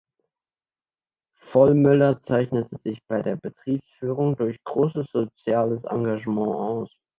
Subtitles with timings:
[1.43, 6.89] Vollmöller zeichnete sich bei der Betriebsführung durch großes soziales Engagement aus.